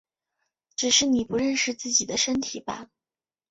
[0.75, 2.89] 只是你不认识自己的身体吧！